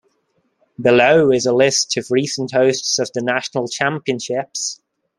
[0.81, 4.81] Below is a list of recent hosts of the National Championships.